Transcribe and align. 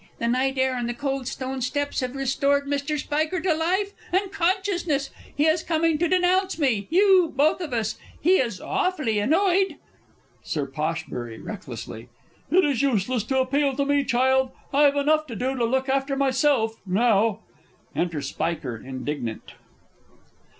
The 0.17 0.27
night 0.27 0.57
air 0.57 0.73
and 0.75 0.89
the 0.89 0.95
cold 0.95 1.27
stone 1.27 1.61
steps 1.61 1.99
have 1.99 2.15
restored 2.15 2.65
Mr. 2.65 2.97
Spiker 2.97 3.39
to 3.41 3.53
life 3.53 3.91
and 4.11 4.31
consciousness! 4.31 5.11
He 5.35 5.45
is 5.45 5.61
coming 5.61 5.99
to 5.99 6.07
denounce 6.07 6.57
me 6.57 6.87
you 6.89 7.31
both 7.35 7.61
of 7.61 7.71
us! 7.71 7.99
He 8.19 8.37
is 8.39 8.59
awfully 8.59 9.19
annoyed! 9.19 9.75
Sir 10.41 10.65
P. 10.65 10.81
(recklessly). 11.37 12.09
It 12.49 12.65
is 12.65 12.81
useless 12.81 13.23
to 13.25 13.41
appeal 13.41 13.75
to 13.75 13.85
me, 13.85 14.03
child. 14.03 14.49
I 14.73 14.85
have 14.85 14.95
enough 14.95 15.27
to 15.27 15.35
do 15.35 15.55
to 15.55 15.65
look 15.65 15.87
after 15.87 16.15
myself 16.15 16.77
now. 16.83 17.41
[Enter 17.95 18.23
SPIKER, 18.23 18.79
_indignant. 18.79 19.53